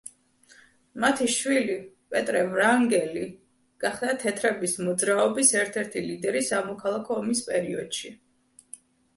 მათი 1.01 1.25
შვილი 1.33 1.75
პეტრე 2.13 2.41
ვრანგელი 2.53 3.25
გახდა 3.85 4.15
თეთრების 4.25 4.73
მოძრაობის 4.87 5.53
ერთ-ერთი 5.61 6.05
ლიდერი 6.09 6.43
სამოქალაქო 6.49 7.19
ომის 7.21 7.45
პერიოდში. 7.53 8.15